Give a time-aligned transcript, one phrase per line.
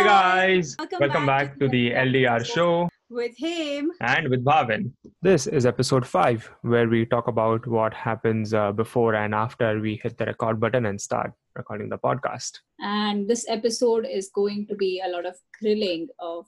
[0.00, 3.90] Hey guys, Welcome welcome, back back, to to the LDR show with Hem.
[4.00, 4.92] and with Bhavin.
[5.20, 10.00] This is episode 5, where we talk about what happens uh, before and after we
[10.02, 12.60] hit the record button and start recording the podcast.
[12.78, 16.46] And this episode is going to be a lot of grilling of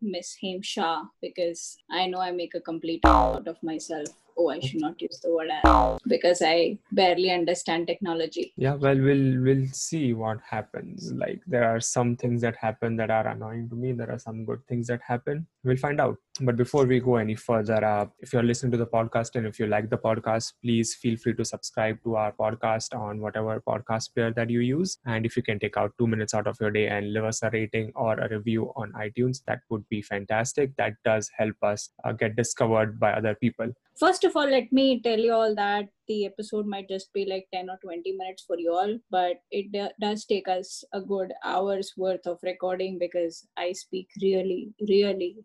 [0.00, 4.06] Miss Hem Shah because I know I make a complete out of myself.
[4.36, 8.52] Oh, I should not use the word "I," because I barely understand technology.
[8.56, 11.12] Yeah, well, we'll we'll see what happens.
[11.12, 13.92] Like there are some things that happen that are annoying to me.
[13.92, 15.46] There are some good things that happen.
[15.64, 16.16] We'll find out.
[16.42, 19.58] But before we go any further, uh, if you're listening to the podcast and if
[19.58, 24.14] you like the podcast, please feel free to subscribe to our podcast on whatever podcast
[24.14, 24.98] player that you use.
[25.04, 27.42] And if you can take out two minutes out of your day and leave us
[27.42, 30.74] a rating or a review on iTunes, that would be fantastic.
[30.76, 33.72] That does help us uh, get discovered by other people.
[34.00, 37.46] First of all, let me tell you all that the episode might just be like
[37.52, 41.34] 10 or 20 minutes for you all, but it do- does take us a good
[41.44, 45.36] hour's worth of recording because I speak really, really,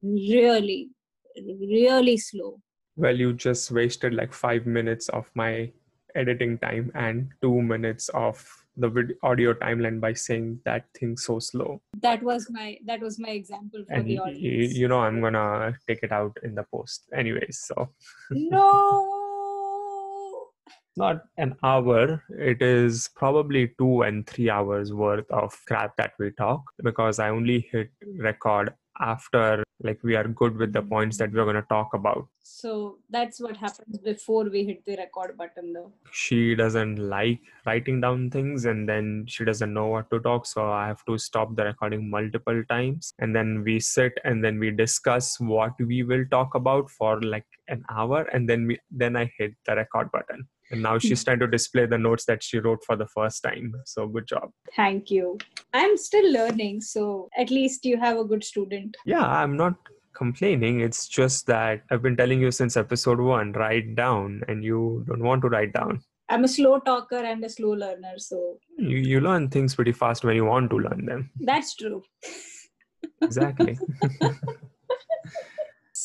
[0.00, 0.90] really,
[1.36, 2.60] really slow.
[2.94, 5.72] Well, you just wasted like five minutes of my
[6.14, 11.38] editing time and two minutes of the vid- audio timeline by saying that thing so
[11.38, 11.80] slow.
[12.00, 15.20] That was my that was my example for And the y- y- you know, I'm
[15.20, 17.60] gonna take it out in the post, anyways.
[17.66, 17.90] So
[18.30, 20.44] no.
[20.96, 22.22] not an hour.
[22.30, 27.28] It is probably two and three hours worth of crap that we talk because I
[27.30, 30.88] only hit record after like we are good with the mm-hmm.
[30.88, 32.26] points that we're gonna talk about.
[32.42, 35.92] So that's what happens before we hit the record button though.
[36.10, 40.70] she doesn't like writing down things and then she doesn't know what to talk so
[40.70, 44.70] i have to stop the recording multiple times and then we sit and then we
[44.70, 49.30] discuss what we will talk about for like an hour and then we then i
[49.38, 52.84] hit the record button and now she's trying to display the notes that she wrote
[52.84, 53.72] for the first time.
[53.86, 54.50] So good job.
[54.76, 55.38] Thank you.
[55.74, 58.96] I'm still learning, so at least you have a good student.
[59.06, 59.74] yeah i'm not
[60.16, 60.80] complaining.
[60.80, 65.22] It's just that i've been telling you since episode 1 write down and you don't
[65.22, 66.00] want to write down.
[66.28, 68.58] I'm a slow talker and a slow learner, so.
[68.76, 71.30] You, you learn things pretty fast when you want to learn them.
[71.40, 72.02] That's true.
[73.22, 73.78] exactly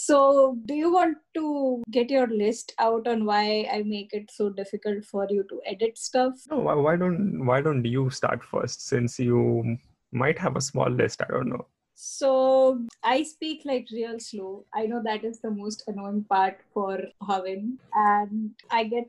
[0.06, 4.50] So, do you want to get your list out on why I make it so
[4.50, 6.34] difficult for you to edit stuff?
[6.50, 9.78] No, why, don't why don't you start first since you
[10.12, 11.22] might have a small list?
[11.22, 11.68] I don't know.
[11.96, 14.66] So, I speak like real slow.
[14.74, 19.08] I know that is the most annoying part for Bhavin, and I get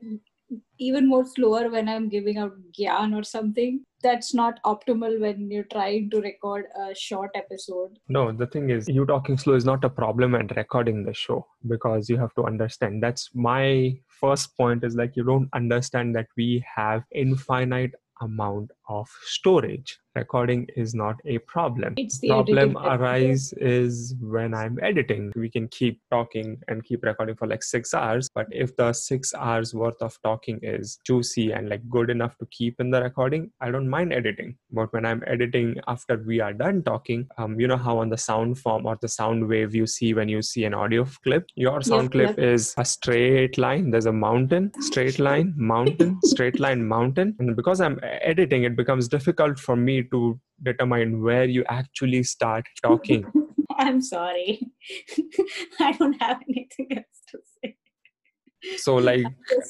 [0.79, 3.83] even more slower when I'm giving out gyan or something.
[4.03, 7.97] That's not optimal when you're trying to record a short episode.
[8.07, 11.45] No, the thing is, you talking slow is not a problem and recording the show
[11.67, 13.01] because you have to understand.
[13.01, 14.83] That's my first point.
[14.83, 19.99] Is like you don't understand that we have infinite amount of storage.
[20.15, 21.93] Recording is not a problem.
[21.97, 25.31] It's the problem arise is when i'm editing.
[25.35, 29.33] We can keep talking and keep recording for like six hours but if the six
[29.33, 33.51] hours worth of talking is juicy and like good enough to keep in the recording
[33.61, 34.55] i don't mind editing.
[34.71, 38.17] But when i'm editing after we are done talking um, you know how on the
[38.17, 41.45] sound form or the sound wave you see when you see an audio clip?
[41.55, 42.39] Your sound Yep, clip yep.
[42.39, 43.91] is a straight line.
[43.91, 47.35] There's a mountain straight line mountain straight line mountain.
[47.39, 52.65] And because i'm editing it becomes difficult for me to determine where you actually start
[52.81, 53.25] talking
[53.77, 54.61] I'm sorry.
[55.79, 57.75] I don't have anything else to say.
[58.77, 59.25] so like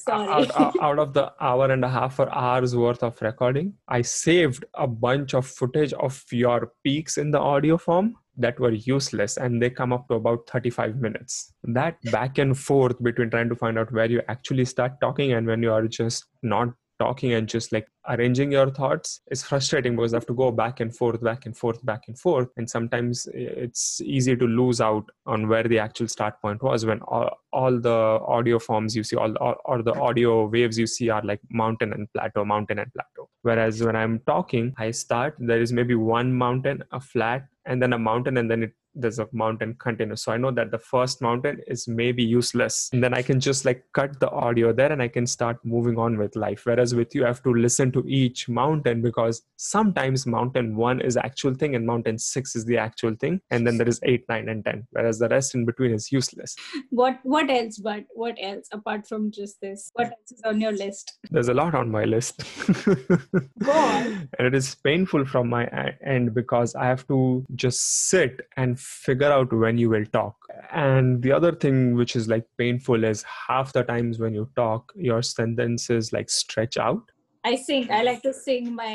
[0.10, 4.64] out, out of the hour and a half or hours worth of recording i saved
[4.76, 9.62] a bunch of footage of your peaks in the audio form that were useless and
[9.62, 13.78] they come up to about 35 minutes that back and forth between trying to find
[13.78, 16.70] out where you actually start talking and when you are just not
[17.00, 20.80] talking and just like arranging your thoughts is frustrating because I have to go back
[20.80, 22.50] and forth, back and forth, back and forth.
[22.58, 27.02] And sometimes it's easy to lose out on where the actual start point was when
[27.02, 31.10] all, all the audio forms you see, all, all or the audio waves you see
[31.10, 33.30] are like mountain and plateau, mountain and plateau.
[33.42, 37.94] Whereas when I'm talking, I start, there is maybe one mountain, a flat, and then
[37.94, 40.24] a mountain, and then it there's a mountain continuous.
[40.24, 42.90] So I know that the first mountain is maybe useless.
[42.94, 45.98] And then I can just like cut the audio there and I can start moving
[45.98, 46.62] on with life.
[46.66, 51.18] Whereas with you, I have to listen to each mountain because sometimes mountain one is
[51.18, 53.42] actual thing and mountain six is the actual thing.
[53.52, 54.88] And then there is eight, nine, and 10.
[54.92, 56.56] Whereas the rest in between is useless.
[56.90, 60.72] what what else but what else apart from just this what else is on your
[60.72, 62.44] list There's a lot on my list.
[62.86, 64.30] Go on.
[64.38, 65.66] and it is painful from my
[66.06, 70.36] end because I have to just sit and figure out when you will talk.
[70.72, 74.92] And the other thing which is like painful is half the times when you talk,
[74.96, 77.12] your sentences like stretch out.
[77.44, 78.94] i sing i like to sing my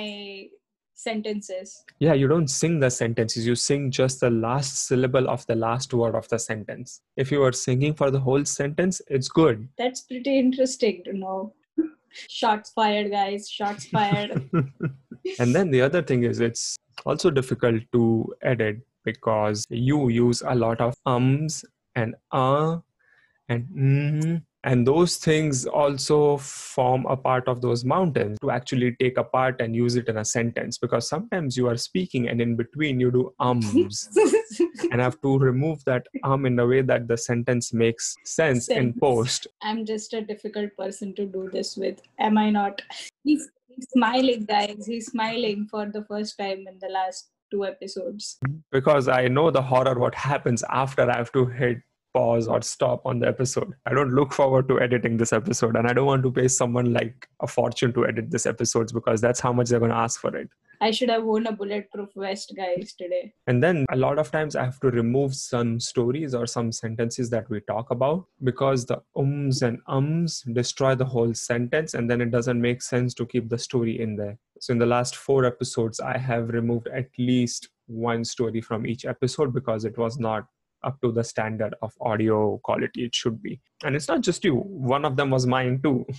[1.01, 1.83] sentences.
[1.99, 5.95] Yeah, you don't sing the sentences, you sing just the last syllable of the last
[5.95, 7.01] word of the sentence.
[7.17, 9.69] If you were singing for the whole sentence, it's good.
[9.79, 11.55] That's pretty interesting to know.
[12.29, 13.49] Shots fired, guys.
[13.49, 14.51] Shots fired.
[15.39, 16.77] and then the other thing is, it's
[17.07, 21.64] also difficult to edit because you use a lot of ums
[21.94, 22.79] and uh
[23.49, 29.17] and mm, and those things also form a part of those mountains to actually take
[29.17, 33.00] apart and use it in a sentence because sometimes you are speaking and in between
[33.00, 34.08] you do ums.
[34.91, 38.79] And have to remove that um in a way that the sentence makes sense, sense.
[38.79, 39.46] in post.
[39.62, 42.82] I'm just a difficult person to do this with am i not?
[43.23, 44.87] He's, he's smiling guys.
[44.87, 48.38] He's smiling for the first time in the last two episodes.
[48.70, 51.79] Because i know the horror what happens after i have to hit
[52.12, 53.73] pause or stop on the episode.
[53.87, 56.93] I don't look forward to editing this episode and I don't want to pay someone
[56.93, 60.21] like a fortune to edit this episodes because that's how much they're going to ask
[60.21, 60.49] for it.
[60.83, 63.35] I should have worn a bulletproof vest, guys, today.
[63.47, 67.29] And then a lot of times I have to remove some stories or some sentences
[67.31, 72.23] that we talk about because the ums and ums destroy the whole sentence and then
[72.23, 74.39] it doesn't make sense to keep the story in there.
[74.61, 79.05] So in the last four episodes, I have removed at least one story from each
[79.05, 80.47] episode because it was not
[80.82, 83.61] up to the standard of audio quality it should be.
[83.85, 86.06] And it's not just you, one of them was mine too.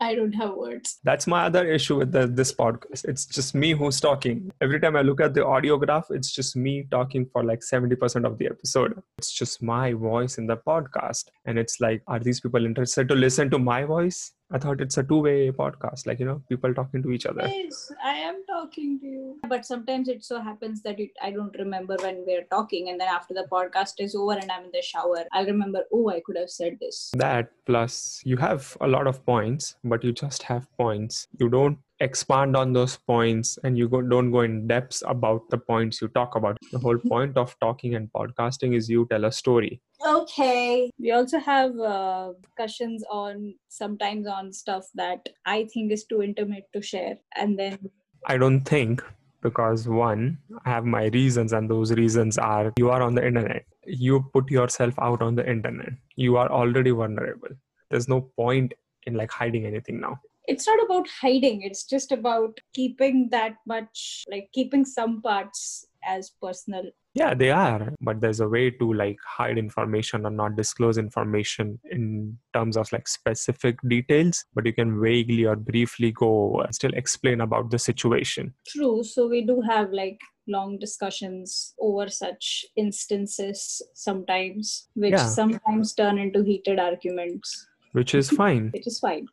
[0.00, 0.98] I don't have words.
[1.02, 3.04] That's my other issue with the, this podcast.
[3.04, 4.52] It's just me who's talking.
[4.60, 8.24] Every time I look at the audio graph, it's just me talking for like 70%
[8.24, 9.02] of the episode.
[9.18, 11.24] It's just my voice in the podcast.
[11.46, 14.32] And it's like, are these people interested to listen to my voice?
[14.50, 17.46] I thought it's a two way podcast, like, you know, people talking to each other.
[17.46, 19.38] Yes, I am talking to you.
[19.46, 22.88] But sometimes it so happens that it, I don't remember when we're talking.
[22.88, 26.08] And then after the podcast is over and I'm in the shower, I'll remember, oh,
[26.08, 27.10] I could have said this.
[27.14, 31.28] That plus you have a lot of points, but you just have points.
[31.38, 35.58] You don't expand on those points and you go, don't go in depths about the
[35.58, 36.56] points you talk about.
[36.72, 39.80] The whole point of talking and podcasting is you tell a story.
[40.06, 40.90] Okay.
[40.98, 46.64] We also have uh, discussions on sometimes on stuff that I think is too intimate
[46.74, 47.18] to share.
[47.36, 47.78] And then
[48.26, 49.02] I don't think
[49.42, 53.64] because one, I have my reasons, and those reasons are you are on the internet.
[53.86, 55.92] You put yourself out on the internet.
[56.16, 57.50] You are already vulnerable.
[57.90, 58.74] There's no point
[59.06, 64.24] in like hiding anything now it's not about hiding it's just about keeping that much
[64.30, 66.84] like keeping some parts as personal.
[67.14, 71.78] Yeah they are but there's a way to like hide information or not disclose information
[71.90, 76.94] in terms of like specific details but you can vaguely or briefly go and still
[76.94, 78.54] explain about the situation.
[78.68, 85.26] True so we do have like long discussions over such instances sometimes which yeah.
[85.26, 87.66] sometimes turn into heated arguments.
[87.92, 88.70] Which is fine.
[88.72, 89.26] Which is fine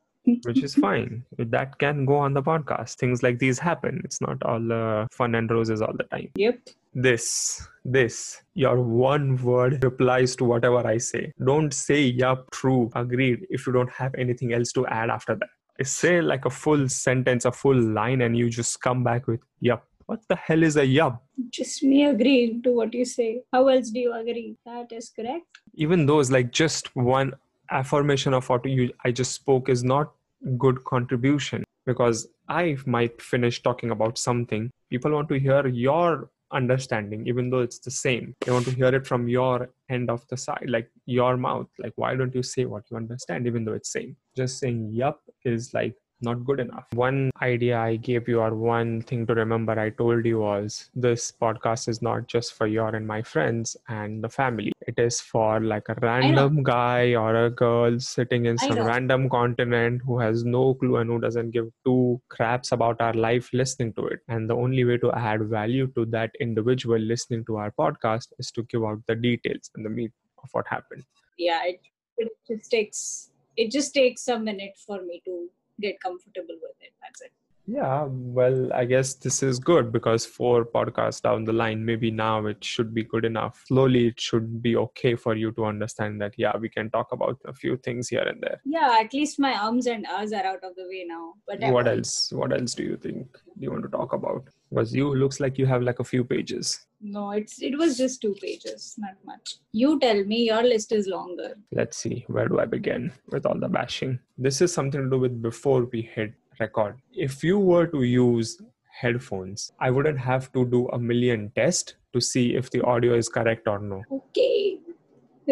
[0.44, 1.24] which is fine.
[1.38, 2.96] That can go on the podcast.
[2.96, 4.02] Things like these happen.
[4.04, 6.30] It's not all uh, fun and roses all the time.
[6.36, 6.60] Yep.
[6.94, 11.34] This, this, your one word replies to whatever I say.
[11.46, 15.50] Don't say, yup, true, agreed, if you don't have anything else to add after that.
[15.80, 19.42] I say like a full sentence, a full line, and you just come back with,
[19.60, 19.86] yup.
[20.06, 21.22] What the hell is a yup?
[21.50, 23.42] Just me agreeing to what you say.
[23.52, 24.56] How else do you agree?
[24.64, 25.48] That is correct.
[25.74, 27.34] Even those like just one
[27.72, 30.14] affirmation of what you I just spoke is not
[30.58, 34.72] good contribution because I might finish talking about something.
[34.90, 38.36] People want to hear your understanding, even though it's the same.
[38.42, 41.68] They want to hear it from your end of the side, like your mouth.
[41.80, 44.16] Like, why don't you say what you understand, even though it's same?
[44.36, 46.88] Just saying yup is like not good enough.
[46.94, 51.32] One idea I gave you, or one thing to remember I told you was this
[51.32, 54.72] podcast is not just for your and my friends and the family.
[54.88, 60.02] It is for like a random guy or a girl sitting in some random continent
[60.06, 64.08] who has no clue and who doesn't give two craps about our life listening to
[64.08, 64.20] it.
[64.28, 68.52] And the only way to add value to that individual listening to our podcast is
[68.52, 70.12] to give out the details and the meat
[70.44, 71.04] of what happened.
[71.38, 71.82] Yeah, it,
[72.18, 75.50] it just takes it just takes a minute for me to
[75.82, 76.94] get comfortable with it.
[77.02, 77.45] That's it.
[77.68, 82.46] Yeah, well, I guess this is good because four podcasts down the line, maybe now
[82.46, 83.64] it should be good enough.
[83.68, 87.40] Slowly, it should be okay for you to understand that, yeah, we can talk about
[87.46, 88.62] a few things here and there.
[88.66, 91.34] Yeah, at least my ums and ahs are out of the way now.
[91.48, 92.32] But what else?
[92.32, 94.48] What else do you think do you want to talk about?
[94.70, 96.86] Because you looks like you have like a few pages.
[97.02, 99.56] No, it's it was just two pages, not much.
[99.72, 101.56] You tell me your list is longer.
[101.72, 104.20] Let's see, where do I begin with all the bashing?
[104.38, 106.98] This is something to do with before we hit record.
[107.14, 108.62] If you were to use
[109.02, 113.30] headphones, I wouldn't have to do a million tests to see if the audio is
[113.30, 114.04] correct or no.
[114.12, 114.80] Okay.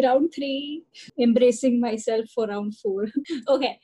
[0.02, 0.84] Round three,
[1.20, 3.06] embracing myself for round four.
[3.48, 3.78] okay.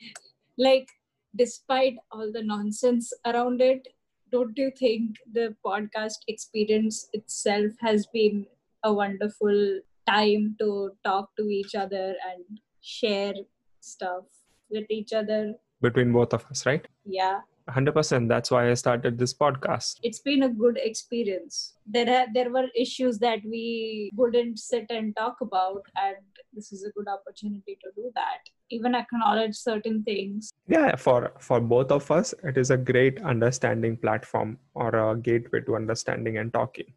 [0.57, 0.87] Like,
[1.35, 3.87] despite all the nonsense around it,
[4.31, 8.45] don't you think the podcast experience itself has been
[8.83, 13.33] a wonderful time to talk to each other and share
[13.79, 14.23] stuff
[14.69, 15.53] with each other?
[15.81, 16.87] Between both of us, right?
[17.05, 17.39] Yeah.
[17.69, 19.99] 100% that's why i started this podcast.
[20.03, 21.75] It's been a good experience.
[21.85, 26.17] There ha- there were issues that we wouldn't sit and talk about and
[26.53, 28.39] this is a good opportunity to do that.
[28.69, 30.51] Even acknowledge certain things.
[30.67, 35.61] Yeah for for both of us it is a great understanding platform or a gateway
[35.61, 36.93] to understanding and talking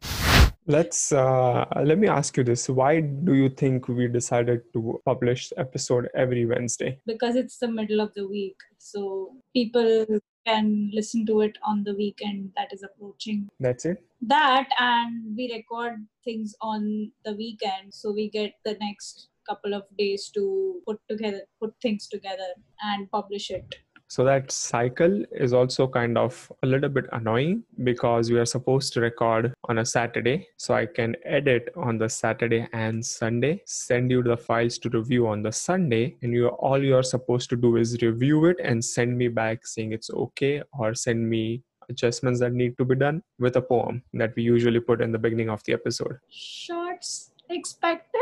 [0.67, 5.51] let's uh, let me ask you this why do you think we decided to publish
[5.57, 10.05] episode every wednesday because it's the middle of the week so people
[10.45, 13.49] can listen to it on the weekend that is approaching.
[13.59, 14.03] That's it.
[14.21, 19.83] That and we record things on the weekend, so we get the next couple of
[19.97, 22.53] days to put together, put things together,
[22.83, 23.75] and publish it.
[24.07, 28.93] So that cycle is also kind of a little bit annoying because we are supposed
[28.93, 30.47] to record on a Saturday.
[30.57, 35.27] So I can edit on the Saturday and Sunday, send you the files to review
[35.27, 38.83] on the Sunday, and you all you are supposed to do is review it and
[38.83, 43.21] send me back saying it's okay or send me adjustments that need to be done
[43.39, 46.17] with a poem that we usually put in the beginning of the episode.
[46.29, 48.14] Shorts expected.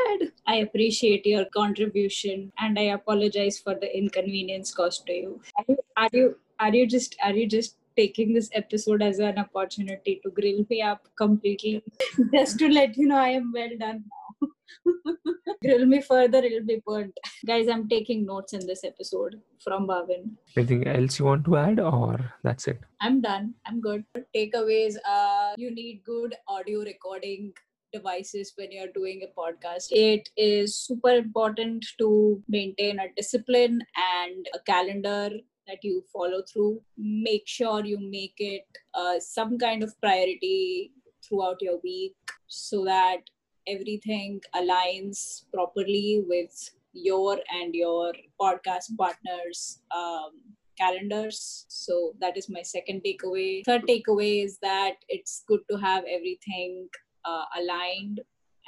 [0.47, 5.41] I appreciate your contribution and I apologize for the inconvenience caused to you.
[5.57, 10.31] Are you are you, just are you just taking this episode as an opportunity to
[10.31, 11.83] grill me up completely
[12.33, 14.49] just to let you know I am well done now.
[15.61, 17.17] grill me further, it'll be burnt.
[17.45, 20.31] Guys, I'm taking notes in this episode from Bhavin.
[20.57, 22.79] Anything else you want to add, or that's it?
[23.01, 23.53] I'm done.
[23.65, 24.03] I'm good.
[24.35, 27.53] Takeaways uh you need good audio recording
[27.93, 29.87] devices when you're doing a podcast.
[29.91, 35.29] It is super important to maintain a discipline and a calendar
[35.67, 36.81] that you follow through.
[36.97, 40.91] Make sure you make it uh, some kind of priority
[41.27, 42.15] throughout your week
[42.47, 43.21] so that
[43.67, 50.31] everything aligns properly with your and your podcast partners um,
[50.77, 56.03] calendars so that is my second takeaway third takeaway is that it's good to have
[56.09, 56.87] everything
[57.25, 58.21] uh, aligned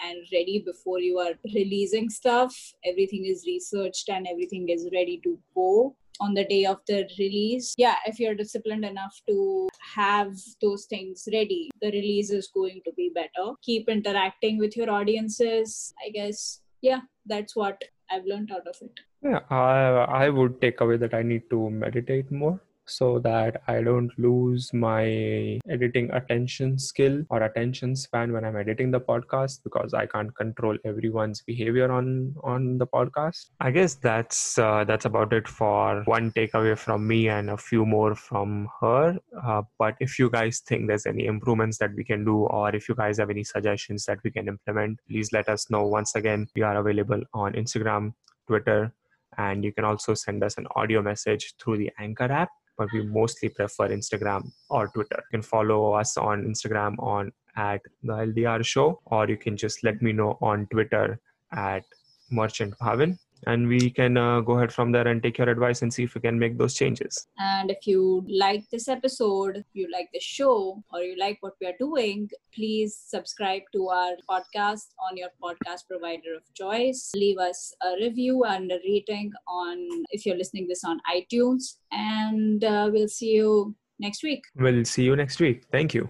[0.03, 2.55] and ready before you are releasing stuff.
[2.85, 7.73] Everything is researched and everything is ready to go on the day of the release.
[7.77, 12.91] Yeah, if you're disciplined enough to have those things ready, the release is going to
[12.93, 13.51] be better.
[13.61, 15.93] Keep interacting with your audiences.
[16.05, 17.81] I guess, yeah, that's what
[18.11, 18.99] I've learned out of it.
[19.21, 23.81] Yeah, I, I would take away that I need to meditate more so that I
[23.81, 29.93] don't lose my editing attention skill or attention span when I'm editing the podcast because
[29.93, 33.49] I can't control everyone's behavior on on the podcast.
[33.59, 37.85] I guess that's uh, that's about it for one takeaway from me and a few
[37.85, 39.17] more from her.
[39.43, 42.89] Uh, but if you guys think there's any improvements that we can do or if
[42.89, 45.85] you guys have any suggestions that we can implement, please let us know.
[45.85, 48.13] Once again, we are available on Instagram,
[48.47, 48.93] Twitter,
[49.37, 53.03] and you can also send us an audio message through the Anchor app but we
[53.03, 55.17] mostly prefer Instagram or Twitter.
[55.17, 59.83] You can follow us on Instagram on at the LDR show, or you can just
[59.83, 61.19] let me know on Twitter
[61.53, 61.83] at
[62.31, 65.93] Merchant Bhavin and we can uh, go ahead from there and take your advice and
[65.93, 67.27] see if we can make those changes.
[67.37, 71.67] And if you like this episode, you like the show, or you like what we
[71.67, 77.11] are doing, please subscribe to our podcast on your podcast provider of choice.
[77.15, 82.63] Leave us a review and a rating on if you're listening this on iTunes, and
[82.63, 84.43] uh, we'll see you next week.
[84.55, 85.63] We'll see you next week.
[85.71, 86.09] Thank you.